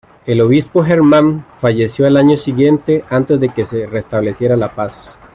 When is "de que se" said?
3.39-3.85